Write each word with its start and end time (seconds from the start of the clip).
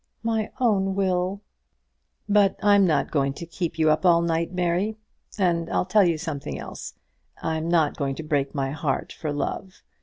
"My 0.23 0.49
own 0.59 0.95
Will!" 0.95 1.43
"But 2.27 2.55
I'm 2.63 2.87
not 2.87 3.11
going 3.11 3.33
to 3.33 3.45
keep 3.45 3.77
you 3.77 3.91
up 3.91 4.03
all 4.03 4.23
night, 4.23 4.51
Mary. 4.51 4.97
And 5.37 5.69
I'll 5.69 5.85
tell 5.85 6.05
you 6.07 6.17
something 6.17 6.57
else; 6.57 6.95
I'm 7.43 7.69
not 7.69 7.97
going 7.97 8.15
to 8.15 8.23
break 8.23 8.55
my 8.55 8.71
heart 8.71 9.13
for 9.13 9.31
love. 9.31 9.83